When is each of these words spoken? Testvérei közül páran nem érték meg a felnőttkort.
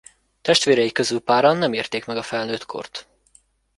Testvérei 0.41 0.91
közül 0.91 1.19
páran 1.19 1.57
nem 1.57 1.73
érték 1.73 2.05
meg 2.05 2.17
a 2.17 2.21
felnőttkort. 2.23 3.07